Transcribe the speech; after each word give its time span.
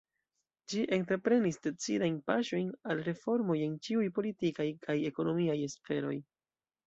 Ĝi 0.71 0.79
entreprenis 0.95 1.59
decidajn 1.65 2.15
paŝojn 2.29 2.71
al 2.93 3.03
reformoj 3.09 3.57
en 3.67 3.77
ĉiuj 3.87 4.07
politikaj 4.15 4.67
kaj 4.87 4.95
ekonomiaj 5.11 5.59
sferoj. 5.77 6.17